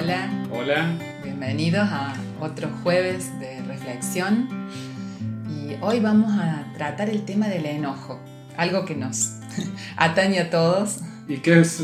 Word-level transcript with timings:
Hola. 0.00 0.30
Hola. 0.52 0.98
Bienvenidos 1.24 1.88
a 1.90 2.14
otro 2.38 2.70
jueves 2.84 3.36
de 3.40 3.60
reflexión. 3.62 4.48
Y 5.50 5.74
hoy 5.80 5.98
vamos 5.98 6.30
a 6.38 6.72
tratar 6.76 7.10
el 7.10 7.24
tema 7.24 7.48
del 7.48 7.66
enojo, 7.66 8.20
algo 8.56 8.84
que 8.84 8.94
nos 8.94 9.40
atañe 9.96 10.38
a 10.38 10.50
todos. 10.50 11.00
Y 11.26 11.38
que 11.38 11.58
es 11.58 11.82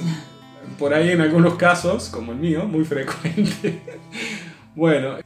por 0.79 0.95
ahí 0.95 1.11
en 1.11 1.23
algunos 1.23 1.57
casos, 1.57 2.09
como 2.09 2.31
el 2.31 2.39
mío, 2.39 2.69
muy 2.69 2.85
frecuente. 2.85 3.83
bueno, 4.77 5.17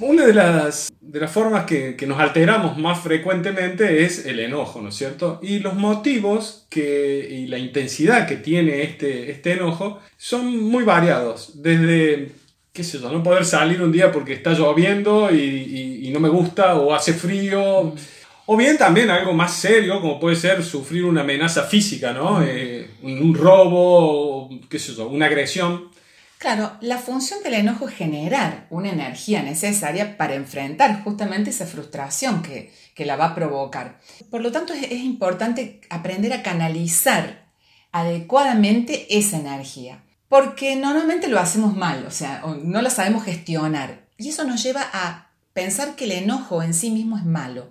una 0.00 0.26
de 0.26 0.34
las, 0.34 0.92
de 1.00 1.20
las 1.20 1.30
formas 1.30 1.64
que, 1.64 1.96
que, 1.96 2.06
nos 2.06 2.18
alteramos 2.18 2.78
más 2.78 3.00
frecuentemente 3.00 4.04
es 4.04 4.26
el 4.26 4.40
enojo, 4.40 4.80
¿no 4.80 4.90
es 4.90 4.94
cierto? 4.94 5.40
Y 5.42 5.58
los 5.58 5.74
motivos 5.74 6.66
que, 6.68 7.28
y 7.30 7.46
la 7.46 7.58
intensidad 7.58 8.26
que 8.26 8.36
tiene 8.36 8.82
este, 8.82 9.30
este 9.30 9.52
enojo 9.52 10.00
son 10.16 10.62
muy 10.62 10.84
variados. 10.84 11.62
Desde, 11.62 12.32
qué 12.72 12.84
sé 12.84 12.98
yo, 12.98 13.10
no 13.10 13.22
poder 13.22 13.44
salir 13.44 13.82
un 13.82 13.92
día 13.92 14.12
porque 14.12 14.34
está 14.34 14.52
lloviendo 14.52 15.30
y, 15.32 15.38
y, 15.38 16.08
y 16.08 16.10
no 16.10 16.20
me 16.20 16.28
gusta 16.28 16.76
o 16.76 16.94
hace 16.94 17.12
frío. 17.12 17.94
O 18.50 18.56
bien 18.56 18.78
también 18.78 19.10
algo 19.10 19.34
más 19.34 19.52
serio, 19.52 20.00
como 20.00 20.18
puede 20.18 20.34
ser 20.34 20.64
sufrir 20.64 21.04
una 21.04 21.20
amenaza 21.20 21.64
física, 21.64 22.14
¿no? 22.14 22.42
Eh, 22.42 22.88
un, 23.02 23.34
robo, 23.34 24.48
qué 24.70 24.78
sé 24.78 24.94
yo, 24.94 25.06
una 25.06 25.26
agresión. 25.26 25.90
Claro, 26.38 26.76
la 26.80 26.98
función 26.98 27.42
del 27.42 27.54
enojo 27.54 27.88
es 27.88 27.96
generar 27.96 28.68
una 28.70 28.90
energía 28.90 29.42
necesaria 29.42 30.16
para 30.16 30.36
enfrentar 30.36 31.02
justamente 31.02 31.50
esa 31.50 31.66
frustración 31.66 32.42
que, 32.42 32.72
que 32.94 33.04
la 33.04 33.16
va 33.16 33.26
a 33.26 33.34
provocar. 33.34 33.98
Por 34.30 34.42
lo 34.42 34.52
tanto, 34.52 34.72
es, 34.72 34.92
importante 34.92 35.80
aprender 35.90 36.32
a 36.32 36.44
canalizar 36.44 37.48
adecuadamente 37.90 39.18
esa 39.18 39.38
energía, 39.38 40.04
porque 40.28 40.76
normalmente 40.76 41.26
lo 41.26 41.40
hacemos 41.40 41.76
mal, 41.76 42.06
o 42.06 42.12
sea, 42.12 42.44
no 42.62 42.82
la 42.82 42.90
sabemos 42.90 43.24
gestionar. 43.24 44.06
Y 44.16 44.28
eso 44.28 44.44
nos 44.44 44.62
lleva 44.62 44.88
a 44.92 45.32
pensar 45.54 45.96
que 45.96 46.04
el 46.04 46.12
enojo 46.12 46.62
en 46.62 46.72
sí 46.72 46.90
mismo 46.92 47.18
es 47.18 47.24
malo 47.24 47.70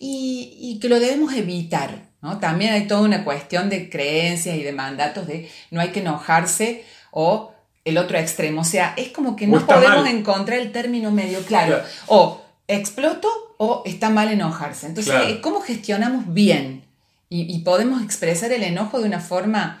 y, 0.00 0.56
y 0.58 0.80
que 0.80 0.88
lo 0.88 0.98
debemos 0.98 1.32
evitar. 1.34 2.10
¿no? 2.22 2.38
También 2.40 2.72
hay 2.72 2.88
toda 2.88 3.02
una 3.02 3.22
cuestión 3.22 3.70
de 3.70 3.88
creencias 3.88 4.56
y 4.56 4.64
de 4.64 4.72
mandatos 4.72 5.28
de 5.28 5.48
no 5.70 5.80
hay 5.80 5.90
que 5.90 6.00
enojarse 6.00 6.84
o 7.12 7.54
el 7.84 7.98
otro 7.98 8.18
extremo. 8.18 8.62
O 8.62 8.64
sea, 8.64 8.94
es 8.96 9.08
como 9.08 9.36
que 9.36 9.46
no 9.46 9.66
podemos 9.66 10.04
mal. 10.04 10.14
encontrar 10.14 10.58
el 10.58 10.72
término 10.72 11.10
medio 11.10 11.40
claro. 11.40 11.76
claro. 11.76 11.84
O 12.06 12.44
exploto 12.68 13.28
o 13.58 13.82
está 13.84 14.10
mal 14.10 14.30
enojarse. 14.32 14.86
Entonces, 14.86 15.12
claro. 15.12 15.40
¿cómo 15.40 15.60
gestionamos 15.60 16.32
bien? 16.32 16.84
Y, 17.28 17.54
y, 17.54 17.60
podemos 17.60 18.02
expresar 18.02 18.50
el 18.50 18.64
enojo 18.64 18.98
de 18.98 19.06
una 19.06 19.20
forma 19.20 19.80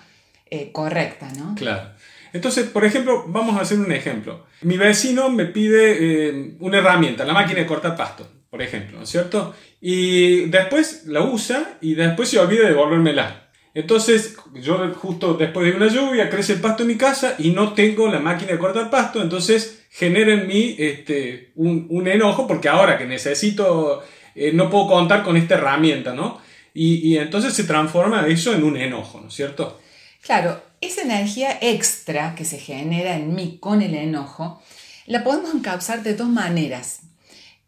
eh, 0.50 0.70
correcta, 0.72 1.28
¿no? 1.36 1.54
Claro. 1.56 1.90
Entonces, 2.32 2.68
por 2.68 2.84
ejemplo, 2.84 3.24
vamos 3.26 3.56
a 3.56 3.62
hacer 3.62 3.78
un 3.78 3.90
ejemplo. 3.92 4.46
Mi 4.62 4.76
vecino 4.76 5.30
me 5.30 5.46
pide 5.46 6.28
eh, 6.28 6.54
una 6.60 6.78
herramienta, 6.78 7.24
la 7.24 7.32
máquina 7.32 7.60
de 7.60 7.66
cortar 7.66 7.96
pasto, 7.96 8.28
por 8.50 8.62
ejemplo, 8.62 8.98
¿no 8.98 9.04
es 9.04 9.10
cierto? 9.10 9.54
Y 9.80 10.46
después 10.46 11.04
la 11.06 11.22
usa 11.22 11.78
y 11.80 11.94
después 11.94 12.28
se 12.28 12.38
olvida 12.38 12.62
de 12.62 12.68
devolvérmela. 12.68 13.49
Entonces, 13.72 14.36
yo 14.54 14.92
justo 14.94 15.34
después 15.34 15.66
de 15.66 15.76
una 15.76 15.88
lluvia 15.88 16.28
crece 16.28 16.54
el 16.54 16.60
pasto 16.60 16.82
en 16.82 16.88
mi 16.88 16.96
casa 16.96 17.36
y 17.38 17.50
no 17.50 17.72
tengo 17.72 18.08
la 18.08 18.18
máquina 18.18 18.52
de 18.52 18.58
cortar 18.58 18.90
pasto, 18.90 19.22
entonces 19.22 19.84
genera 19.90 20.32
en 20.32 20.48
mí 20.48 20.74
este, 20.78 21.52
un, 21.54 22.06
enojo 22.08 22.46
porque 22.46 22.68
ahora 22.68 22.98
que 22.98 23.06
necesito, 23.06 24.02
eh, 24.34 24.50
no 24.52 24.68
puedo 24.70 24.88
contar 24.88 25.22
con 25.22 25.36
esta 25.36 25.54
herramienta, 25.54 26.14
¿no? 26.14 26.40
Y, 26.74 27.08
y, 27.08 27.18
entonces 27.18 27.52
se 27.52 27.64
transforma 27.64 28.26
eso 28.26 28.54
en 28.54 28.64
un 28.64 28.76
enojo, 28.76 29.20
¿no 29.20 29.28
es 29.28 29.34
cierto? 29.34 29.80
Claro, 30.22 30.62
esa 30.80 31.02
energía 31.02 31.58
extra 31.60 32.34
que 32.34 32.44
se 32.44 32.58
genera 32.58 33.16
en 33.16 33.34
mí 33.34 33.58
con 33.60 33.82
el 33.82 33.94
enojo, 33.94 34.62
la 35.06 35.24
podemos 35.24 35.54
encauzar 35.54 36.02
de 36.02 36.14
dos 36.14 36.28
maneras, 36.28 37.00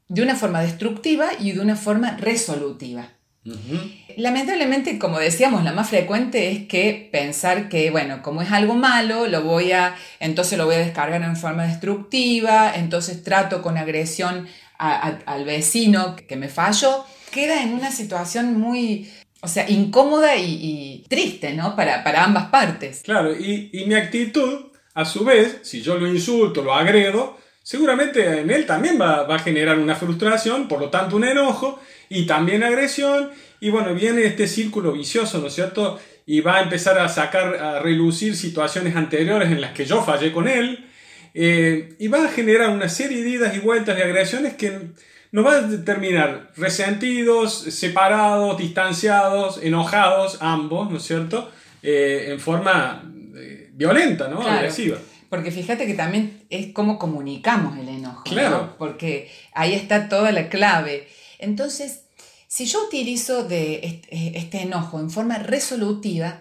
de 0.09 0.23
una 0.23 0.37
forma 0.37 0.63
destructiva 0.63 1.31
y 1.39 1.53
de 1.53 1.61
una 1.61 1.77
forma 1.77 2.17
resolutiva. 2.17 3.11
Uh 3.45 3.51
-huh. 3.51 3.93
Lamentablemente, 4.17 4.99
como 4.99 5.19
decíamos, 5.19 5.65
la 5.65 5.73
más 5.73 5.89
frecuente 5.89 6.51
es 6.51 6.67
que 6.67 7.09
pensar 7.11 7.69
que, 7.69 7.91
bueno, 7.91 8.23
como 8.23 8.43
es 8.43 8.53
algo 8.53 8.75
malo, 8.75 9.27
lo 9.27 9.43
voy 9.43 9.73
a, 9.73 9.97
entonces 10.21 10.59
lo 10.59 10.67
voy 10.67 10.77
a 10.77 10.79
descargar 10.79 11.23
en 11.23 11.37
forma 11.37 11.65
destructiva, 11.67 12.73
entonces 12.75 13.25
trato 13.25 13.63
con 13.63 13.79
agresión 13.79 14.47
a, 14.79 15.09
a, 15.09 15.19
al 15.27 15.45
vecino 15.45 16.15
que 16.17 16.37
me 16.37 16.49
falló, 16.49 17.05
queda 17.33 17.63
en 17.63 17.73
una 17.73 17.91
situación 17.91 18.59
muy, 18.59 19.11
o 19.41 19.49
sea, 19.49 19.69
incómoda 19.69 20.37
y, 20.37 20.45
y 20.45 21.05
triste, 21.09 21.55
¿no? 21.55 21.75
Para, 21.75 22.05
para, 22.05 22.25
ambas 22.25 22.47
partes. 22.47 23.03
Claro, 23.03 23.35
y, 23.37 23.71
y 23.73 23.87
mi 23.87 23.95
actitud, 23.95 24.71
a 24.95 25.05
su 25.05 25.25
vez, 25.25 25.61
si 25.63 25.81
yo 25.81 25.97
lo 25.99 26.07
insulto, 26.07 26.63
lo 26.63 26.75
agredo, 26.75 27.39
seguramente 27.63 28.41
en 28.41 28.51
él 28.51 28.67
también 28.67 29.01
va, 29.01 29.23
va, 29.25 29.37
a 29.37 29.39
generar 29.39 29.79
una 29.79 29.95
frustración, 29.95 30.69
por 30.69 30.81
lo 30.81 30.91
tanto 30.91 31.17
un 31.17 31.25
enojo 31.25 31.81
y 32.09 32.27
también 32.27 32.63
agresión. 32.63 33.31
Y 33.61 33.71
bueno, 33.71 33.95
viene 33.95 34.25
este 34.25 34.47
círculo 34.47 34.93
vicioso, 34.93 35.39
¿no 35.39 35.47
es 35.47 35.55
cierto? 35.55 36.01
Y 36.27 36.41
va 36.41 36.59
a 36.59 36.63
empezar 36.63 36.99
a 36.99 37.09
sacar, 37.09 37.57
a 37.57 37.79
relucir 37.81 38.37
situaciones 38.37 38.97
anteriores 38.97 39.51
en 39.51 39.61
las 39.61 39.73
que 39.73 39.85
yo 39.85 40.03
fallé 40.03 40.33
con 40.33 40.49
él. 40.49 40.89
Eh, 41.35 41.95
y 41.99 42.09
va 42.09 42.27
a 42.27 42.29
generar 42.29 42.71
una 42.71 42.89
serie 42.89 43.23
de 43.23 43.31
idas 43.31 43.57
y 43.57 43.59
vueltas 43.61 43.97
de 43.97 44.03
agresiones 44.03 44.55
que 44.55 44.91
nos 45.31 45.47
va 45.47 45.59
a 45.59 45.85
terminar 45.85 46.51
resentidos, 46.57 47.55
separados, 47.55 48.59
distanciados, 48.59 49.63
enojados, 49.63 50.39
ambos, 50.41 50.91
¿no 50.91 50.99
es 50.99 51.05
cierto? 51.05 51.51
Eh, 51.83 52.27
en 52.29 52.39
forma 52.39 53.03
eh, 53.35 53.71
violenta, 53.73 54.29
¿no? 54.29 54.41
Claro. 54.41 54.59
Agresiva. 54.59 54.99
Porque 55.33 55.51
fíjate 55.51 55.87
que 55.87 55.95
también 55.95 56.43
es 56.51 56.75
cómo 56.75 56.99
comunicamos 56.99 57.79
el 57.79 57.89
enojo. 57.89 58.23
Claro. 58.25 58.51
¿no? 58.51 58.77
Porque 58.77 59.31
ahí 59.55 59.73
está 59.73 60.11
toda 60.11 60.31
la 60.31 60.51
clave. 60.51 61.09
Entonces, 61.39 62.03
si 62.49 62.67
yo 62.67 62.85
utilizo 62.87 63.43
de 63.43 64.03
este 64.11 64.61
enojo 64.61 65.01
en 65.01 65.09
forma 65.11 65.39
resolutiva, 65.39 66.41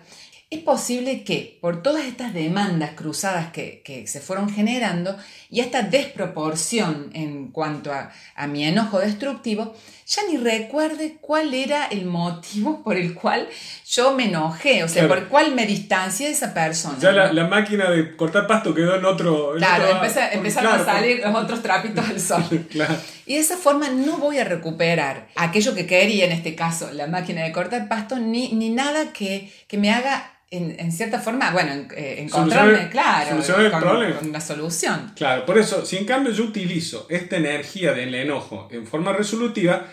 es 0.50 0.60
posible 0.60 1.24
que 1.24 1.58
por 1.62 1.82
todas 1.82 2.04
estas 2.04 2.34
demandas 2.34 2.92
cruzadas 2.92 3.54
que, 3.54 3.82
que, 3.86 4.08
se 4.08 4.20
fueron 4.20 4.50
generando 4.50 5.18
y 5.52 5.60
esta 5.60 5.82
desproporción 5.82 7.12
en 7.14 7.50
cuanto 7.52 7.92
a, 7.92 8.10
a, 8.36 8.48
mi 8.48 8.64
enojo 8.64 9.00
destructivo, 9.00 9.76
ya 10.08 10.22
ni 10.30 10.38
recuerde 10.38 11.18
cuál 11.20 11.54
era 11.54 11.88
el 11.88 12.06
motivo 12.06 12.82
por 12.84 12.96
el 12.96 13.14
cual 13.14 13.50
yo 13.86 14.14
me 14.14 14.30
enojé, 14.30 14.82
o 14.86 14.88
sea, 14.88 15.04
claro. 15.04 15.10
por 15.10 15.18
el 15.18 15.26
cual 15.26 15.54
me 15.54 15.66
distancié 15.66 16.28
de 16.28 16.34
esa 16.34 16.54
persona. 16.54 16.98
Ya 17.00 17.12
la, 17.12 17.34
la, 17.34 17.48
máquina 17.48 17.92
de 17.92 18.16
cortar 18.16 18.48
pasto 18.48 18.74
quedó 18.74 18.96
en 18.96 19.04
otro... 19.04 19.54
En 19.54 19.58
claro, 19.58 19.84
otro, 19.84 19.98
por, 20.00 20.08
empezaron 20.32 20.72
claro, 20.72 20.84
a 20.84 20.86
salir 20.86 21.22
por... 21.22 21.32
los 21.32 21.44
otros 21.44 21.62
trapitos 21.62 22.10
al 22.10 22.20
sol. 22.22 22.68
claro. 22.72 22.96
Y 23.26 23.36
de 23.36 23.42
esa 23.42 23.58
forma 23.58 23.90
no 23.90 24.20
voy 24.20 24.40
a 24.40 24.46
recuperar 24.46 25.28
aquello 25.36 25.76
que 25.76 25.86
quería, 25.86 26.26
en 26.26 26.32
este 26.32 26.56
caso, 26.56 26.90
la 26.94 27.08
máquina 27.08 27.44
de 27.44 27.52
cortar 27.52 27.90
pasto, 27.90 28.18
ni, 28.18 28.54
ni 28.54 28.70
nada 28.70 29.12
que, 29.12 29.52
que 29.68 29.78
me 29.78 29.92
haga 29.92 30.32
en, 30.52 30.76
en, 30.78 30.92
cierta 30.92 31.20
forma, 31.20 31.52
bueno, 31.52 31.88
eh, 31.96 32.16
encontrarme, 32.20 32.72
solucionar, 32.72 32.90
claro, 32.92 33.30
solucionar 33.30 33.72
con, 33.72 33.82
problema. 33.82 34.16
con, 34.18 34.30
una 34.30 34.42
solución. 34.42 35.12
Claro, 35.16 35.46
por 35.46 35.58
eso, 35.58 35.86
si 35.86 35.96
en 35.96 36.06
cambio 36.06 36.34
yo 36.34 36.44
utilizo 36.44 37.08
esta 37.10 37.38
energía 37.38 37.94
del 37.94 38.14
enojo 38.14 38.68
en 38.70 38.86
forma 38.86 39.14
resolutiva, 39.14 39.88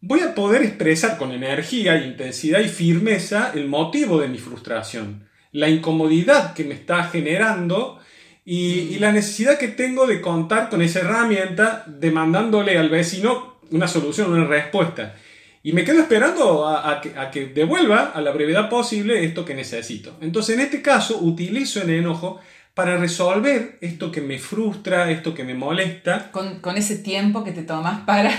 voy 0.00 0.20
a 0.20 0.34
poder 0.34 0.62
expresar 0.62 1.16
con 1.16 1.30
energía, 1.30 2.04
intensidad 2.04 2.58
y 2.58 2.68
firmeza 2.68 3.52
el 3.54 3.68
motivo 3.68 4.20
de 4.20 4.26
mi 4.26 4.38
frustración, 4.38 5.28
la 5.52 5.68
incomodidad 5.68 6.52
que 6.52 6.64
me 6.64 6.74
está 6.74 7.04
generando 7.04 8.00
y, 8.44 8.80
y 8.80 8.98
la 8.98 9.12
necesidad 9.12 9.56
que 9.56 9.68
tengo 9.68 10.08
de 10.08 10.20
contar 10.20 10.68
con 10.68 10.82
esa 10.82 10.98
herramienta 10.98 11.84
demandándole 11.86 12.76
al 12.76 12.88
vecino 12.88 13.60
una 13.70 13.86
solución, 13.86 14.32
una 14.32 14.46
respuesta. 14.46 15.14
Y 15.62 15.72
me 15.72 15.84
quedo 15.84 16.00
esperando 16.00 16.66
a, 16.66 16.90
a, 16.90 17.00
que, 17.00 17.16
a, 17.16 17.30
que, 17.30 17.46
devuelva 17.46 18.10
a 18.14 18.20
la 18.20 18.32
brevedad 18.32 18.68
posible 18.68 19.24
esto 19.24 19.44
que 19.44 19.54
necesito. 19.54 20.16
Entonces, 20.20 20.56
en 20.56 20.62
este 20.62 20.82
caso, 20.82 21.18
utilizo 21.18 21.80
el 21.82 21.90
enojo 21.90 22.40
para 22.74 22.96
resolver 22.96 23.78
esto 23.80 24.10
que 24.10 24.20
me 24.20 24.38
frustra, 24.38 25.10
esto 25.10 25.34
que 25.34 25.44
me 25.44 25.54
molesta. 25.54 26.30
Con, 26.32 26.60
con 26.60 26.76
ese 26.76 26.96
tiempo 26.96 27.44
que 27.44 27.52
te 27.52 27.62
tomas 27.62 28.00
para, 28.06 28.32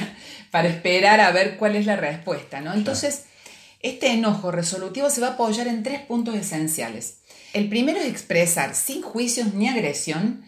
para 0.52 0.68
esperar 0.68 1.22
a 1.22 1.32
ver 1.32 1.58
cuál 1.58 1.76
es 1.76 1.86
la 1.86 1.96
respuesta, 1.96 2.60
¿no? 2.60 2.74
Entonces, 2.74 3.26
este 3.80 4.12
enojo 4.12 4.52
resolutivo 4.52 5.10
se 5.10 5.22
va 5.22 5.28
a 5.28 5.32
apoyar 5.32 5.68
en 5.68 5.84
tres 5.84 6.02
puntos 6.02 6.36
esenciales. 6.36 7.22
El 7.54 7.70
primero 7.70 8.00
es 8.00 8.08
expresar 8.08 8.76
sin 8.76 9.02
juicios 9.02 9.54
ni 9.54 9.70
agresión 9.70 10.44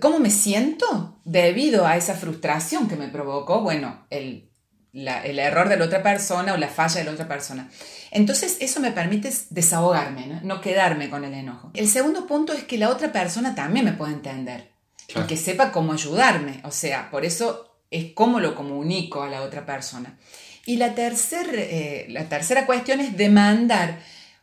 cómo 0.00 0.18
me 0.18 0.30
siento 0.30 1.20
debido 1.24 1.86
a 1.86 1.96
esa 1.96 2.14
frustración 2.14 2.88
que 2.88 2.96
me 2.96 3.08
provocó, 3.08 3.62
bueno, 3.62 4.06
el 4.10 4.49
la, 4.92 5.24
el 5.24 5.38
error 5.38 5.68
de 5.68 5.76
la 5.76 5.84
otra 5.84 6.02
persona 6.02 6.52
o 6.52 6.56
la 6.56 6.68
falla 6.68 7.00
de 7.00 7.04
la 7.04 7.12
otra 7.12 7.28
persona. 7.28 7.70
Entonces 8.10 8.56
eso 8.60 8.80
me 8.80 8.90
permite 8.90 9.32
desahogarme, 9.50 10.26
¿no? 10.26 10.40
no 10.42 10.60
quedarme 10.60 11.10
con 11.10 11.24
el 11.24 11.34
enojo. 11.34 11.70
El 11.74 11.88
segundo 11.88 12.26
punto 12.26 12.52
es 12.52 12.64
que 12.64 12.78
la 12.78 12.88
otra 12.88 13.12
persona 13.12 13.54
también 13.54 13.84
me 13.84 13.92
puede 13.92 14.14
entender 14.14 14.70
claro. 15.06 15.24
y 15.24 15.28
que 15.28 15.36
sepa 15.36 15.70
cómo 15.70 15.92
ayudarme. 15.92 16.60
O 16.64 16.70
sea, 16.70 17.10
por 17.10 17.24
eso 17.24 17.70
es 17.90 18.12
cómo 18.14 18.40
lo 18.40 18.54
comunico 18.54 19.22
a 19.22 19.28
la 19.28 19.42
otra 19.42 19.64
persona. 19.64 20.18
Y 20.66 20.76
la, 20.76 20.94
tercer, 20.94 21.46
eh, 21.54 22.06
la 22.10 22.28
tercera 22.28 22.66
cuestión 22.66 23.00
es 23.00 23.16
demandar 23.16 23.98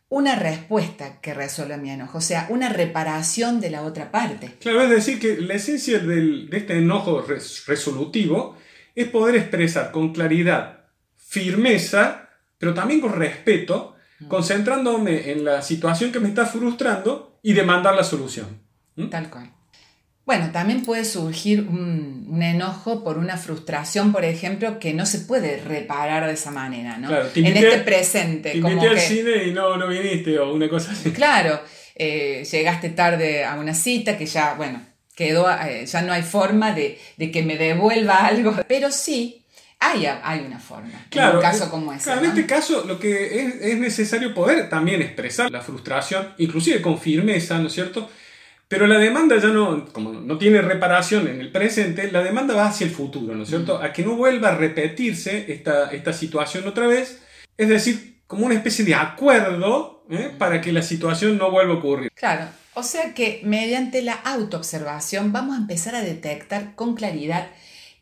una 0.10 0.36
respuesta 0.36 1.20
que 1.20 1.34
resuelva 1.34 1.78
mi 1.78 1.90
enojo, 1.90 2.20
o 2.20 2.22
sea, 2.22 2.48
una 2.50 2.70
reparación 2.70 3.60
de 3.60 3.70
la 3.70 3.84
otra 3.84 4.10
parte. 4.10 4.54
Claro, 4.60 4.84
es 4.84 4.90
decir, 4.90 5.20
que 5.20 5.38
la 5.38 5.56
esencia 5.56 6.00
de 6.00 6.48
este 6.52 6.78
enojo 6.78 7.26
resolutivo 7.68 8.56
es 8.98 9.08
poder 9.10 9.36
expresar 9.36 9.92
con 9.92 10.12
claridad, 10.12 10.86
firmeza, 11.16 12.30
pero 12.58 12.74
también 12.74 13.00
con 13.00 13.14
respeto, 13.14 13.96
mm. 14.20 14.28
concentrándome 14.28 15.32
en 15.32 15.46
la 15.46 15.62
situación 15.62 16.12
que 16.12 16.20
me 16.20 16.30
está 16.30 16.48
frustrando 16.48 17.40
y 17.44 17.54
demandar 17.54 17.94
la 17.94 18.04
solución. 18.04 18.48
Tal 19.12 19.30
cual. 19.30 19.52
Bueno, 20.26 20.50
también 20.52 20.84
puede 20.84 21.06
surgir 21.06 21.62
un, 21.62 22.42
enojo 22.42 23.04
por 23.04 23.20
una 23.20 23.38
frustración, 23.38 24.12
por 24.12 24.26
ejemplo, 24.26 24.80
que 24.80 24.96
no 24.96 25.06
se 25.06 25.20
puede 25.20 25.62
reparar 25.62 26.26
de 26.26 26.34
esa 26.34 26.50
manera, 26.50 26.98
¿no? 26.98 27.08
Claro, 27.08 27.30
en 27.36 27.46
este 27.56 27.78
presente. 27.78 28.52
Te 28.52 28.58
invité 28.58 28.88
al 28.88 29.00
cine 29.00 29.44
y 29.46 29.52
no, 29.54 29.78
no 29.78 29.88
viniste 29.88 30.40
o 30.40 30.54
una 30.56 30.68
cosa 30.68 30.92
así. 30.92 31.12
Claro, 31.12 31.62
eh, 31.96 32.44
llegaste 32.52 32.90
tarde 32.90 33.46
a 33.46 33.54
una 33.60 33.76
cita 33.76 34.18
que 34.18 34.26
ya, 34.26 34.56
bueno, 34.56 34.82
quedó, 35.18 35.50
eh, 35.50 35.86
ya 35.88 36.04
no 36.04 36.14
hay 36.14 36.22
forma 36.22 36.74
de, 36.74 37.00
que 37.18 37.44
me 37.44 37.58
devuelva 37.58 38.18
algo, 38.28 38.56
pero 38.68 38.92
sí 38.92 39.44
hay, 39.80 40.06
hay 40.06 40.42
una 40.42 40.60
forma. 40.60 41.08
Claro, 41.10 41.32
en 41.32 41.36
un 41.38 41.42
caso 41.42 41.70
como 41.70 41.92
ese. 41.92 42.06
Claro, 42.06 42.22
en 42.22 42.28
este 42.28 42.46
caso 42.46 42.86
lo 42.86 43.00
que 43.00 43.42
es, 43.42 43.56
es 43.62 43.78
necesario 43.80 44.34
poder 44.34 44.70
también 44.70 45.02
expresar 45.02 45.52
la 45.52 45.62
frustración, 45.62 46.36
inclusive 46.38 46.82
con 46.82 47.00
firmeza, 47.00 47.58
¿no 47.58 47.68
es 47.68 47.74
cierto? 47.74 48.10
Pero 48.68 48.86
la 48.86 49.00
demanda 49.00 49.38
ya 49.38 49.48
no, 49.48 49.86
como 49.92 50.14
no 50.14 50.38
tiene 50.38 50.62
reparación 50.62 51.28
en 51.28 51.42
el 51.42 51.52
presente, 51.52 52.12
la 52.12 52.22
demanda 52.22 52.54
va 52.54 52.68
hacia 52.68 52.86
el 52.86 52.92
futuro, 52.92 53.34
¿no 53.34 53.44
es 53.44 53.50
cierto? 53.50 53.82
A 53.82 53.94
que 53.94 54.04
no 54.04 54.16
vuelva 54.16 54.50
a 54.50 54.56
repetirse 54.56 55.52
esta, 55.52 55.90
esta 55.92 56.14
situación 56.14 56.68
otra 56.68 56.86
vez. 56.86 57.22
Es 57.58 57.70
decir, 57.70 58.17
como 58.28 58.46
una 58.46 58.56
especie 58.56 58.86
de 58.86 58.96
acuerdo 58.96 60.06
¿eh? 60.10 60.34
para 60.38 60.62
que 60.62 60.72
la 60.72 60.82
situación 60.82 61.38
no 61.38 61.50
vuelva 61.50 61.74
a 61.74 61.78
ocurrir. 61.78 62.12
Claro, 62.14 62.48
o 62.74 62.84
sea 62.84 63.14
que 63.14 63.42
mediante 63.44 64.02
la 64.02 64.14
autoobservación 64.14 65.34
vamos 65.34 65.56
a 65.56 65.60
empezar 65.60 65.96
a 65.96 66.02
detectar 66.02 66.76
con 66.76 66.96
claridad 66.96 67.48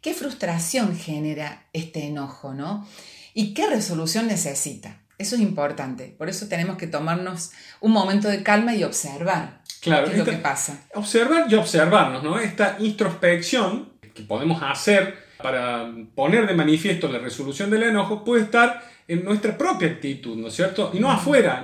qué 0.01 0.13
frustración 0.13 0.97
genera 0.97 1.67
este 1.73 2.05
enojo, 2.05 2.53
¿no? 2.53 2.87
Y 3.33 3.53
qué 3.53 3.67
resolución 3.67 4.27
necesita. 4.27 5.01
Eso 5.17 5.35
es 5.35 5.41
importante. 5.41 6.13
Por 6.17 6.29
eso 6.29 6.47
tenemos 6.47 6.77
que 6.77 6.87
tomarnos 6.87 7.51
un 7.79 7.91
momento 7.91 8.27
de 8.27 8.43
calma 8.43 8.75
y 8.75 8.83
observar 8.83 9.61
Claro, 9.85 10.07
¿Qué 10.07 10.13
es 10.13 10.17
lo 10.17 10.25
que 10.25 10.37
pasa? 10.37 10.81
Observar 10.95 11.45
y 11.47 11.53
observarnos, 11.53 12.23
¿no? 12.23 12.39
Esta 12.39 12.77
introspección 12.79 13.89
que 14.15 14.23
podemos 14.23 14.63
hacer 14.63 15.15
para 15.43 15.91
poner 16.15 16.47
de 16.47 16.55
manifiesto 16.55 17.07
la 17.07 17.19
resolución 17.19 17.69
del 17.69 17.83
enojo 17.83 18.23
puede 18.23 18.41
estar 18.41 18.81
en 19.07 19.23
nuestra 19.23 19.57
propia 19.57 19.87
actitud, 19.87 20.35
¿no 20.37 20.47
es 20.47 20.55
cierto? 20.55 20.91
Y 20.93 20.99
no 20.99 21.11
afuera, 21.11 21.63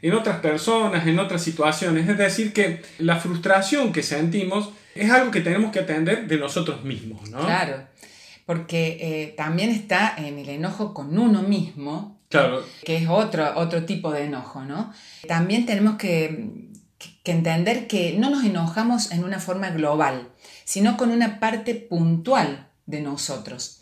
en 0.00 0.14
otras 0.14 0.40
personas, 0.40 1.06
en 1.06 1.18
otras 1.18 1.42
situaciones. 1.42 2.08
Es 2.08 2.18
decir, 2.18 2.52
que 2.52 2.82
la 2.98 3.16
frustración 3.16 3.92
que 3.92 4.02
sentimos 4.02 4.70
es 4.94 5.10
algo 5.10 5.30
que 5.30 5.40
tenemos 5.40 5.72
que 5.72 5.80
atender 5.80 6.26
de 6.26 6.38
nosotros 6.38 6.84
mismos, 6.84 7.28
¿no? 7.30 7.40
Claro, 7.40 7.82
porque 8.46 8.98
eh, 9.00 9.34
también 9.36 9.70
está 9.70 10.14
en 10.16 10.38
el 10.38 10.48
enojo 10.48 10.94
con 10.94 11.18
uno 11.18 11.42
mismo, 11.42 12.20
claro. 12.28 12.64
que 12.84 12.96
es 12.96 13.08
otro, 13.08 13.52
otro 13.56 13.84
tipo 13.84 14.12
de 14.12 14.24
enojo, 14.24 14.64
¿no? 14.64 14.92
También 15.26 15.66
tenemos 15.66 15.96
que 15.96 16.68
que 17.22 17.32
entender 17.32 17.86
que 17.86 18.16
no 18.18 18.30
nos 18.30 18.44
enojamos 18.44 19.12
en 19.12 19.24
una 19.24 19.38
forma 19.38 19.70
global, 19.70 20.30
sino 20.64 20.96
con 20.96 21.10
una 21.10 21.40
parte 21.40 21.74
puntual 21.74 22.68
de 22.86 23.02
nosotros. 23.02 23.77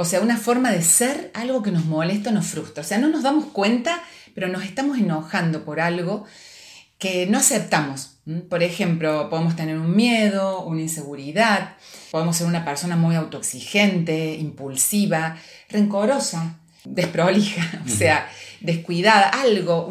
O 0.00 0.04
sea, 0.04 0.20
una 0.20 0.36
forma 0.36 0.70
de 0.70 0.80
ser 0.80 1.32
algo 1.34 1.60
que 1.60 1.72
nos 1.72 1.84
molesta, 1.84 2.30
nos 2.30 2.46
frustra. 2.46 2.84
O 2.84 2.86
sea, 2.86 2.98
no 2.98 3.08
nos 3.08 3.24
damos 3.24 3.46
cuenta, 3.46 4.00
pero 4.32 4.46
nos 4.46 4.62
estamos 4.62 4.96
enojando 4.96 5.64
por 5.64 5.80
algo 5.80 6.24
que 6.98 7.26
no 7.26 7.38
aceptamos. 7.38 8.20
Por 8.48 8.62
ejemplo, 8.62 9.28
podemos 9.28 9.56
tener 9.56 9.76
un 9.76 9.96
miedo, 9.96 10.62
una 10.62 10.82
inseguridad, 10.82 11.74
podemos 12.12 12.36
ser 12.36 12.46
una 12.46 12.64
persona 12.64 12.94
muy 12.94 13.16
autoexigente, 13.16 14.36
impulsiva, 14.36 15.36
rencorosa, 15.68 16.60
desprolija, 16.84 17.82
o 17.84 17.88
sea, 17.88 18.30
descuidada, 18.60 19.28
algo, 19.30 19.90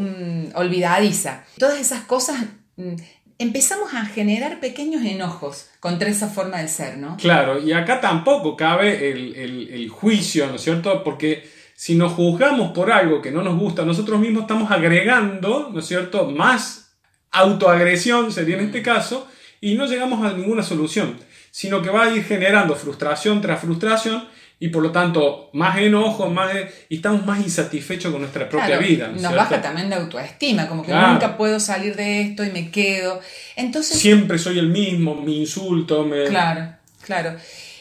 olvidadiza. 0.56 1.44
Todas 1.58 1.82
esas 1.82 2.04
cosas 2.04 2.46
Mm, 2.78 2.94
empezamos 3.40 3.94
a 3.94 4.06
generar 4.06 4.60
pequeños 4.60 5.04
enojos 5.04 5.70
contra 5.80 6.10
esa 6.10 6.28
forma 6.28 6.62
de 6.62 6.68
ser, 6.68 6.98
¿no? 6.98 7.18
Claro, 7.18 7.60
y 7.60 7.72
acá 7.72 8.02
tampoco 8.02 8.56
cabe 8.56 9.12
el, 9.12 9.90
juicio, 9.90 10.48
¿no 10.48 10.56
es 10.56 10.62
cierto? 10.62 11.04
Porque 11.04 11.50
si 11.76 11.96
nos 11.96 12.14
juzgamos 12.14 12.72
por 12.72 12.92
algo 12.92 13.22
que 13.22 13.32
no 13.32 13.44
nos 13.44 13.58
gusta 13.60 13.86
nosotros 13.86 14.20
mismos, 14.20 14.44
estamos 14.44 14.72
agregando, 14.72 15.70
¿no 15.72 15.80
es 15.80 15.86
cierto?, 15.86 16.30
más 16.32 16.96
autoagresión, 17.32 18.32
sería 18.32 18.58
en 18.58 18.66
este 18.66 18.82
caso, 18.82 19.28
y 19.62 19.76
no 19.76 19.86
llegamos 19.86 20.26
a 20.26 20.34
ninguna 20.34 20.64
solución, 20.64 21.18
sino 21.52 21.82
que 21.82 21.90
va 21.90 22.06
a 22.06 22.16
ir 22.16 22.24
generando 22.24 22.76
frustración 22.76 23.42
tras 23.42 23.62
frustración 23.62 24.28
y 24.60 24.70
por 24.70 24.82
lo 24.82 24.92
tanto 24.92 25.50
más 25.54 25.78
enojo, 25.78 26.30
más 26.30 26.52
y 26.90 26.96
estamos 26.96 27.26
más 27.26 27.40
insatisfechos 27.40 28.12
con 28.12 28.22
nuestra 28.22 28.50
propia 28.50 28.78
vida. 28.78 29.10
nos 29.10 29.36
baja 29.36 29.62
también 29.62 29.90
de 29.90 29.96
autoestima, 29.96 30.68
como 30.68 30.84
que 30.84 30.94
nunca 30.94 31.38
puedo 31.38 31.60
salir 31.60 31.96
de 31.96 32.22
esto 32.22 32.44
y 32.44 32.52
me 32.52 32.72
quedo. 32.72 33.22
Entonces 33.56 34.00
siempre 34.00 34.38
soy 34.38 34.60
el 34.60 34.70
mismo, 34.70 35.16
me 35.16 35.32
insulto, 35.32 36.04
me 36.04 36.26
Claro, 36.26 36.74
claro. 37.02 37.36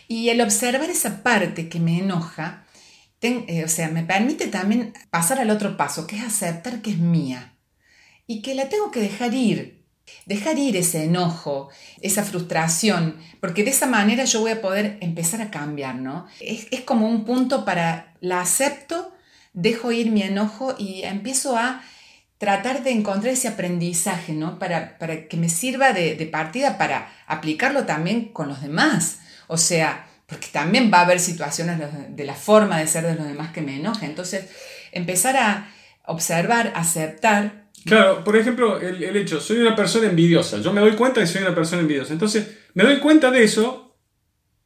Y 0.08 0.28
el 0.28 0.40
observar 0.40 0.88
esa 0.88 1.22
parte 1.22 1.68
que 1.68 1.80
me 1.80 1.98
enoja, 1.98 2.66
eh, 3.22 3.64
o 3.64 3.68
sea, 3.68 3.88
me 3.88 4.04
permite 4.04 4.46
también 4.46 4.92
pasar 5.10 5.40
al 5.40 5.50
otro 5.50 5.76
paso, 5.76 6.06
que 6.06 6.16
es 6.16 6.22
aceptar 6.22 6.80
que 6.82 6.90
es 6.90 6.98
mía 6.98 7.54
y 8.26 8.42
que 8.42 8.54
la 8.54 8.68
tengo 8.68 8.90
que 8.90 9.00
dejar 9.00 9.34
ir, 9.34 9.84
Dejar 10.24 10.58
ir 10.58 10.76
ese 10.76 11.04
enojo, 11.04 11.68
esa 12.00 12.22
frustración, 12.22 13.16
porque 13.40 13.64
de 13.64 13.70
esa 13.70 13.86
manera 13.86 14.24
yo 14.24 14.40
voy 14.40 14.52
a 14.52 14.60
poder 14.60 14.98
empezar 15.00 15.40
a 15.40 15.50
cambiar, 15.50 15.96
¿no? 15.96 16.26
Es, 16.40 16.68
como 16.82 17.08
un 17.08 17.24
punto 17.24 17.64
para, 17.64 18.14
la 18.20 18.40
acepto, 18.40 19.12
dejo 19.52 19.92
ir 19.92 20.10
mi 20.10 20.22
enojo 20.22 20.74
y 20.78 21.02
empiezo 21.02 21.56
a 21.56 21.82
tratar 22.38 22.82
de 22.82 22.90
encontrar 22.90 23.32
ese 23.32 23.48
aprendizaje, 23.48 24.32
¿no? 24.32 24.58
Para, 24.58 24.98
que 24.98 25.36
me 25.36 25.48
sirva 25.48 25.92
de, 25.92 26.14
partida 26.30 26.76
para 26.78 27.12
aplicarlo 27.26 27.84
también 27.84 28.26
con 28.26 28.48
los 28.48 28.60
demás. 28.62 29.18
O 29.46 29.56
sea, 29.56 30.06
porque 30.26 30.48
también 30.48 30.90
va 30.92 30.98
a 30.98 31.02
haber 31.02 31.20
situaciones 31.20 31.80
de 32.08 32.24
la 32.24 32.34
forma 32.34 32.78
de 32.78 32.86
ser 32.86 33.06
de 33.06 33.14
los 33.14 33.26
demás 33.26 33.52
que 33.52 33.62
me 33.62 33.76
enojen. 33.76 34.10
Entonces, 34.10 34.46
empezar 34.92 35.36
a 35.36 35.68
observar, 36.04 36.72
aceptar 36.74 37.65
Claro, 37.86 38.24
por 38.24 38.36
ejemplo, 38.36 38.80
el, 38.80 39.16
hecho, 39.16 39.40
soy 39.40 39.58
una 39.58 39.76
persona 39.76 40.08
envidiosa, 40.08 40.58
yo 40.58 40.72
me 40.72 40.80
doy 40.80 40.92
cuenta 40.92 41.20
de 41.20 41.26
que 41.26 41.32
soy 41.32 41.42
una 41.42 41.54
persona 41.54 41.82
envidiosa, 41.82 42.12
entonces 42.12 42.58
me 42.74 42.82
doy 42.82 42.96
cuenta 42.98 43.30
de 43.30 43.44
eso 43.44 43.96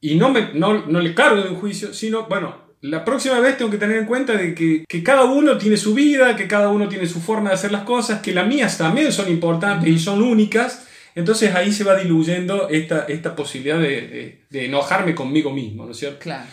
y 0.01 0.15
no, 0.15 0.31
me, 0.31 0.55
no, 0.55 0.73
le 0.87 1.15
cargo 1.15 1.43
de 1.43 1.51
un 1.51 1.57
juicio, 1.57 1.93
sino, 1.93 2.27
bueno, 2.29 2.71
la 2.81 3.05
próxima 3.05 3.39
vez 3.41 3.59
tengo 3.59 3.71
que 3.71 3.77
tener 3.77 3.99
en 3.99 4.07
cuenta 4.07 4.33
de 4.33 4.55
que, 4.55 5.03
cada 5.03 5.25
uno 5.25 5.59
tiene 5.59 5.77
su 5.77 5.93
vida, 5.93 6.35
que 6.35 6.49
cada 6.49 6.71
uno 6.71 6.89
tiene 6.89 7.07
su 7.07 7.21
forma 7.21 7.51
de 7.51 7.57
hacer 7.57 7.73
las 7.73 7.83
cosas, 7.83 8.23
que 8.23 8.33
las 8.33 8.47
mías 8.47 8.79
también 8.79 9.13
son 9.13 9.29
importantes 9.29 9.91
y 9.91 9.99
son 9.99 10.23
únicas, 10.23 10.87
entonces 11.15 11.55
ahí 11.55 11.73
se 11.73 11.85
va 11.85 11.97
diluyendo 11.97 12.71
esta, 12.71 13.05
esta 13.05 13.37
posibilidad 13.37 13.79
de, 13.79 14.47
enojarme 14.51 15.15
conmigo 15.15 15.51
mismo, 15.51 15.85
¿no 15.85 15.93
es 15.93 15.99
cierto? 15.99 16.21
Claro. 16.21 16.49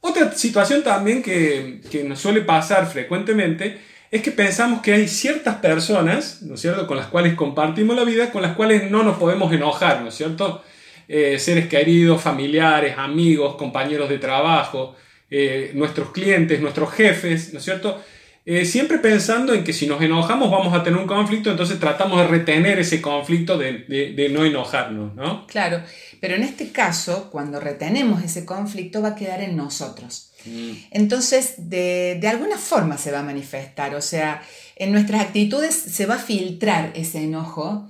Otra 0.00 0.32
situación 0.32 0.82
también 0.82 1.22
que, 1.22 1.80
que 1.88 2.02
nos 2.02 2.18
suele 2.18 2.40
pasar 2.40 2.90
frecuentemente 2.90 3.78
es 4.10 4.22
que 4.22 4.30
pensamos 4.30 4.80
que 4.80 4.94
hay 4.94 5.08
ciertas 5.08 5.56
personas, 5.56 6.42
¿no 6.42 6.54
es 6.54 6.60
cierto?, 6.60 6.86
con 6.86 6.96
las 6.96 7.06
cuales 7.06 7.34
compartimos 7.34 7.96
la 7.96 8.04
vida, 8.04 8.30
con 8.30 8.42
las 8.42 8.56
cuales 8.56 8.90
no 8.90 9.02
nos 9.02 9.18
podemos 9.18 9.52
enojar, 9.52 10.00
¿no 10.02 10.08
es 10.08 10.14
cierto? 10.14 10.62
Eh, 11.08 11.38
seres 11.38 11.68
queridos, 11.68 12.20
familiares, 12.20 12.94
amigos, 12.96 13.56
compañeros 13.56 14.08
de 14.08 14.18
trabajo, 14.18 14.96
eh, 15.30 15.72
nuestros 15.74 16.10
clientes, 16.10 16.60
nuestros 16.60 16.92
jefes, 16.92 17.52
¿no 17.52 17.58
es 17.58 17.64
cierto? 17.64 18.02
Eh, 18.46 18.64
siempre 18.64 18.96
pensando 18.96 19.52
en 19.52 19.62
que 19.62 19.74
si 19.74 19.86
nos 19.86 20.00
enojamos 20.00 20.50
vamos 20.50 20.72
a 20.72 20.82
tener 20.82 20.98
un 20.98 21.06
conflicto, 21.06 21.50
entonces 21.50 21.78
tratamos 21.78 22.18
de 22.20 22.28
retener 22.28 22.78
ese 22.78 23.02
conflicto 23.02 23.58
de, 23.58 23.84
de 24.16 24.28
no 24.30 24.46
enojarnos, 24.46 25.14
¿no? 25.14 25.46
Claro, 25.46 25.82
pero 26.20 26.34
en 26.34 26.42
este 26.42 26.70
caso, 26.70 27.30
cuando 27.30 27.60
retenemos 27.60 28.22
ese 28.22 28.44
conflicto 28.44 29.02
va 29.02 29.10
a 29.10 29.14
quedar 29.14 29.42
en 29.42 29.56
nosotros. 29.56 30.30
Mm. 30.44 30.72
Entonces, 30.90 31.54
de, 31.58 32.20
alguna 32.28 32.58
forma 32.58 32.98
se 32.98 33.10
va 33.10 33.20
a 33.20 33.22
manifestar, 33.22 33.94
o 33.94 34.02
sea, 34.02 34.42
en 34.76 34.92
nuestras 34.92 35.22
actitudes 35.22 35.74
se 35.74 36.06
va 36.06 36.16
a 36.16 36.18
filtrar 36.18 36.92
ese 36.94 37.22
enojo 37.22 37.88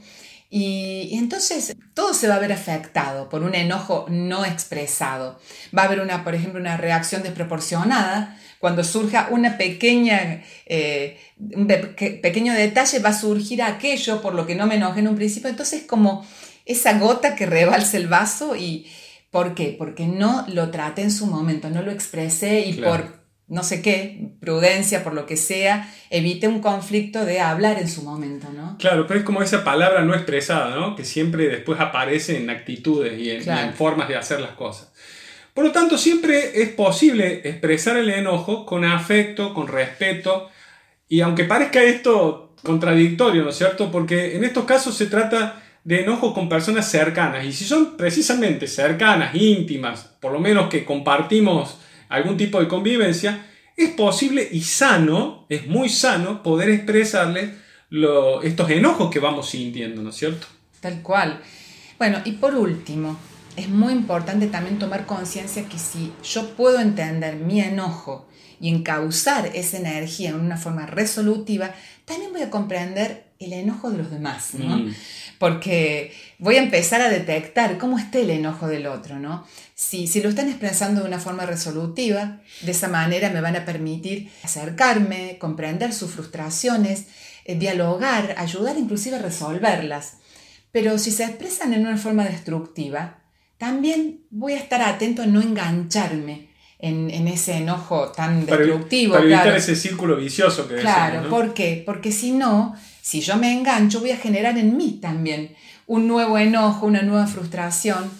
y, 0.50 1.10
entonces 1.12 1.76
todo 1.92 2.14
se 2.14 2.26
va 2.26 2.36
a 2.36 2.38
ver 2.38 2.52
afectado 2.52 3.28
por 3.28 3.42
un 3.42 3.54
enojo 3.54 4.06
no 4.08 4.44
expresado. 4.44 5.38
Va 5.76 5.82
a 5.82 5.84
haber, 5.86 6.00
una, 6.00 6.24
por 6.24 6.34
ejemplo, 6.34 6.60
una 6.60 6.76
reacción 6.76 7.22
desproporcionada. 7.22 8.38
Cuando 8.58 8.82
surja 8.82 9.28
una 9.30 9.56
pequeña, 9.56 10.42
eh, 10.66 11.18
un 11.38 11.66
pequeño 11.66 12.54
detalle, 12.54 12.98
va 12.98 13.10
a 13.10 13.18
surgir 13.18 13.62
aquello 13.62 14.20
por 14.20 14.34
lo 14.34 14.46
que 14.46 14.54
no 14.54 14.66
me 14.66 14.76
enojé 14.76 15.00
en 15.00 15.08
un 15.08 15.16
principio. 15.16 15.50
Entonces, 15.50 15.82
como 15.82 16.26
esa 16.68 16.98
gota 16.98 17.34
que 17.34 17.46
rebalsa 17.46 17.96
el 17.96 18.06
vaso 18.06 18.54
y, 18.54 18.86
¿Por 19.30 19.54
qué? 19.54 19.74
Porque 19.76 20.06
no 20.06 20.46
lo 20.48 20.70
traté 20.70 21.02
en 21.02 21.10
su 21.10 21.26
momento, 21.26 21.68
no 21.68 21.82
lo 21.82 21.90
expresé 21.90 22.60
y 22.60 22.74
por 22.74 23.18
no 23.46 23.62
sé 23.62 23.80
qué, 23.80 24.32
prudencia, 24.40 25.02
por 25.02 25.14
lo 25.14 25.24
que 25.24 25.38
sea, 25.38 25.90
evite 26.10 26.48
un 26.48 26.60
conflicto 26.60 27.24
de 27.24 27.40
hablar 27.40 27.78
en 27.78 27.88
su 27.88 28.02
momento, 28.02 28.48
¿no? 28.54 28.76
Claro, 28.78 29.06
pero 29.06 29.20
es 29.20 29.24
como 29.24 29.42
esa 29.42 29.64
palabra 29.64 30.04
no 30.04 30.14
expresada, 30.14 30.76
¿no? 30.76 30.94
Que 30.94 31.04
siempre 31.04 31.48
después 31.48 31.80
aparece 31.80 32.36
en 32.36 32.50
actitudes 32.50 33.18
y 33.18 33.30
en, 33.30 33.72
formas 33.72 34.06
de 34.08 34.16
hacer 34.16 34.40
las 34.40 34.50
cosas. 34.50 34.92
Por 35.54 35.64
lo 35.64 35.72
tanto, 35.72 35.96
siempre 35.96 36.60
es 36.60 36.68
posible 36.70 37.40
expresar 37.44 37.96
el 37.96 38.10
enojo 38.10 38.66
con 38.66 38.84
afecto, 38.84 39.54
con 39.54 39.66
respeto, 39.66 40.50
y 41.08 41.22
aunque 41.22 41.44
parezca 41.44 41.82
esto 41.82 42.54
contradictorio, 42.62 43.44
¿no 43.44 43.50
es 43.50 43.56
cierto? 43.56 43.90
Porque 43.90 44.36
en 44.36 44.44
estos 44.44 44.64
casos 44.64 44.94
se 44.94 45.06
trata 45.06 45.62
de 45.84 46.02
enojo 46.02 46.34
con 46.34 46.48
personas 46.48 46.90
cercanas, 46.90 47.44
y 47.44 47.52
si 47.52 47.64
son 47.64 47.96
precisamente 47.96 48.66
cercanas, 48.66 49.34
íntimas, 49.34 50.00
por 50.20 50.32
lo 50.32 50.40
menos 50.40 50.68
que 50.68 50.84
compartimos 50.84 51.78
algún 52.08 52.36
tipo 52.36 52.60
de 52.60 52.68
convivencia, 52.68 53.46
es 53.76 53.90
posible 53.90 54.46
y 54.50 54.60
sano, 54.62 55.46
es 55.48 55.66
muy 55.66 55.88
sano 55.88 56.42
poder 56.42 56.68
expresarle 56.70 57.54
estos 58.42 58.70
enojos 58.70 59.10
que 59.10 59.20
vamos 59.20 59.48
sintiendo, 59.48 60.02
¿no 60.02 60.10
es 60.10 60.16
cierto? 60.16 60.46
Tal 60.80 61.00
cual. 61.00 61.40
Bueno, 61.96 62.18
y 62.24 62.32
por 62.32 62.54
último, 62.54 63.16
es 63.56 63.68
muy 63.68 63.92
importante 63.92 64.46
también 64.48 64.78
tomar 64.78 65.06
conciencia 65.06 65.68
que 65.68 65.78
si 65.78 66.12
yo 66.22 66.50
puedo 66.50 66.80
entender 66.80 67.36
mi 67.36 67.60
enojo 67.60 68.28
y 68.60 68.68
encauzar 68.68 69.46
esa 69.54 69.78
energía 69.78 70.30
en 70.30 70.40
una 70.40 70.56
forma 70.56 70.86
resolutiva, 70.86 71.72
también 72.04 72.32
voy 72.32 72.42
a 72.42 72.50
comprender 72.50 73.28
el 73.38 73.52
enojo 73.52 73.90
de 73.90 73.98
los 73.98 74.10
demás, 74.10 74.54
¿no? 74.54 74.76
Mm. 74.76 74.94
Porque 75.38 76.12
voy 76.38 76.56
a 76.56 76.62
empezar 76.62 77.00
a 77.00 77.08
detectar 77.08 77.78
cómo 77.78 77.98
está 77.98 78.18
el 78.18 78.30
enojo 78.30 78.66
del 78.66 78.86
otro, 78.86 79.18
¿no? 79.18 79.46
Si, 79.74 80.06
si 80.06 80.20
lo 80.20 80.28
están 80.28 80.48
expresando 80.48 81.02
de 81.02 81.08
una 81.08 81.20
forma 81.20 81.46
resolutiva, 81.46 82.40
de 82.62 82.72
esa 82.72 82.88
manera 82.88 83.30
me 83.30 83.40
van 83.40 83.56
a 83.56 83.64
permitir 83.64 84.30
acercarme, 84.42 85.38
comprender 85.38 85.92
sus 85.92 86.10
frustraciones, 86.10 87.06
eh, 87.44 87.56
dialogar, 87.56 88.34
ayudar 88.38 88.76
inclusive 88.76 89.16
a 89.16 89.22
resolverlas. 89.22 90.14
Pero 90.72 90.98
si 90.98 91.10
se 91.10 91.24
expresan 91.24 91.72
en 91.72 91.86
una 91.86 91.96
forma 91.96 92.24
destructiva, 92.24 93.20
también 93.56 94.24
voy 94.30 94.52
a 94.54 94.58
estar 94.58 94.82
atento 94.82 95.22
a 95.22 95.26
no 95.26 95.40
engancharme 95.40 96.47
en, 96.78 97.28
ese 97.28 97.56
enojo 97.56 98.12
tan 98.12 98.46
destructivo. 98.46 99.14
Para 99.14 99.24
evitar 99.24 99.56
ese 99.56 99.74
círculo 99.74 100.16
vicioso 100.16 100.68
que 100.68 100.76
Claro, 100.76 101.28
¿por 101.28 101.54
qué? 101.54 101.82
Porque 101.84 102.12
si 102.12 102.32
no, 102.32 102.76
si 103.02 103.20
yo 103.20 103.36
me 103.36 103.52
engancho, 103.52 104.00
voy 104.00 104.12
a 104.12 104.16
generar 104.16 104.56
en 104.58 104.76
mí 104.76 104.98
también 105.00 105.56
un 105.86 106.06
nuevo 106.06 106.38
enojo, 106.38 106.86
una 106.86 107.02
nueva 107.02 107.26
frustración 107.26 108.10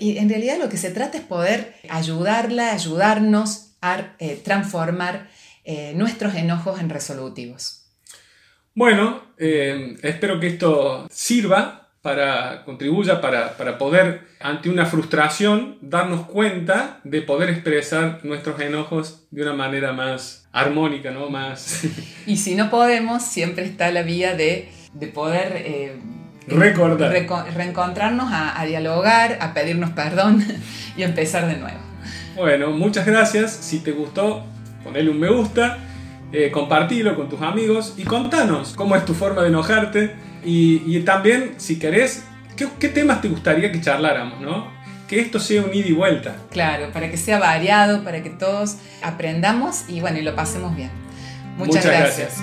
y 0.00 0.18
en 0.18 0.28
realidad 0.28 0.58
lo 0.58 0.68
que 0.68 0.76
se 0.76 0.90
trata 0.90 1.18
es 1.18 1.24
poder 1.24 1.74
ayudarla, 1.88 2.72
ayudarnos 2.72 3.72
a 3.80 4.14
eh, 4.18 4.40
transformar 4.42 5.28
eh, 5.64 5.92
nuestros 5.94 6.34
enojos 6.34 6.80
en 6.80 6.88
resolutivos. 6.88 7.84
Bueno, 8.74 9.22
eh, 9.38 9.96
espero 10.02 10.38
que 10.38 10.48
esto 10.48 11.08
sirva 11.10 11.87
para, 12.08 12.64
contribuya 12.64 13.20
para, 13.20 13.58
para, 13.58 13.76
poder, 13.76 14.22
ante 14.40 14.70
una 14.70 14.86
frustración, 14.86 15.76
darnos 15.82 16.22
cuenta 16.22 17.00
de 17.04 17.20
poder 17.20 17.50
expresar 17.50 18.20
nuestros 18.22 18.58
enojos 18.60 19.26
de 19.30 19.42
una 19.42 19.52
manera 19.52 19.92
más 19.92 20.48
armónica, 20.50 21.10
¿no? 21.10 21.28
Más... 21.28 21.84
y 22.26 22.38
si 22.38 22.54
no 22.54 22.70
podemos, 22.70 23.22
siempre 23.22 23.66
está 23.66 23.92
la 23.92 24.00
vía 24.04 24.34
de, 24.34 24.70
de 24.94 25.06
poder 25.08 26.00
Recordar. 26.46 27.12
reencontrarnos 27.54 28.30
a, 28.32 28.64
dialogar, 28.64 29.36
a 29.42 29.52
pedirnos 29.52 29.90
perdón 29.90 30.42
y 30.96 31.02
empezar 31.02 31.46
de 31.46 31.58
nuevo. 31.58 31.78
Bueno, 32.36 32.70
muchas 32.70 33.04
gracias. 33.04 33.50
Si 33.52 33.80
te 33.80 33.92
gustó, 33.92 34.44
ponle 34.82 35.06
un 35.10 35.20
me 35.20 35.28
gusta, 35.28 35.76
eh, 36.32 36.50
compartilo 36.50 37.14
con 37.16 37.28
tus 37.28 37.42
amigos 37.42 37.96
y 37.98 38.04
contanos 38.04 38.72
cómo 38.74 38.96
es 38.96 39.04
tu 39.04 39.12
forma 39.12 39.42
de 39.42 39.48
enojarte. 39.48 40.27
Y, 40.44 41.00
también, 41.00 41.54
si 41.58 41.78
querés, 41.78 42.24
¿qué, 42.56 42.88
temas 42.88 43.20
te 43.20 43.28
gustaría 43.28 43.70
que 43.72 43.80
charláramos, 43.80 44.40
no? 44.40 44.70
Que 45.06 45.20
esto 45.20 45.40
sea 45.40 45.62
un 45.62 45.74
ida 45.74 45.88
y 45.88 45.92
vuelta. 45.92 46.36
Claro, 46.50 46.92
para 46.92 47.10
que 47.10 47.16
sea 47.16 47.38
variado, 47.38 48.04
para 48.04 48.22
que 48.22 48.30
todos 48.30 48.76
aprendamos 49.02 49.84
y 49.88 50.00
bueno, 50.00 50.18
y 50.18 50.22
lo 50.22 50.34
pasemos 50.34 50.76
bien. 50.76 50.90
Muchas, 51.56 51.84
gracias. 51.84 52.36